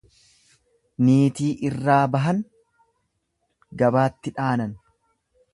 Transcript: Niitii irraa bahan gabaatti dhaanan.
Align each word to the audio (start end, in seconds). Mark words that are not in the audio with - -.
Niitii 1.09 1.49
irraa 1.69 1.99
bahan 2.17 2.41
gabaatti 3.83 4.37
dhaanan. 4.41 4.79